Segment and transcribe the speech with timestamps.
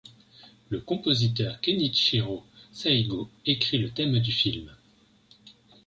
[0.69, 2.41] Le compositeur Kenichirō
[2.73, 4.71] Saigō écrit le thème du film.